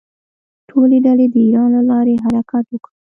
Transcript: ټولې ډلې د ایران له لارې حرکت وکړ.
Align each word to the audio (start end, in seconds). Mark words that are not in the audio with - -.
ټولې 0.69 0.97
ډلې 1.05 1.25
د 1.29 1.35
ایران 1.45 1.69
له 1.75 1.81
لارې 1.89 2.21
حرکت 2.23 2.65
وکړ. 2.69 2.91